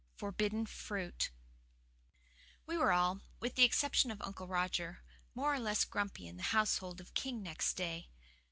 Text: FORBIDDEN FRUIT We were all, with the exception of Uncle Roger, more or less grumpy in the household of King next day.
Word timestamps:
FORBIDDEN 0.15 0.65
FRUIT 0.65 1.29
We 2.65 2.75
were 2.75 2.91
all, 2.91 3.21
with 3.39 3.53
the 3.53 3.63
exception 3.63 4.09
of 4.09 4.19
Uncle 4.23 4.47
Roger, 4.47 5.03
more 5.35 5.53
or 5.53 5.59
less 5.59 5.85
grumpy 5.85 6.27
in 6.27 6.37
the 6.37 6.41
household 6.57 6.99
of 6.99 7.13
King 7.13 7.43
next 7.43 7.75
day. 7.75 8.09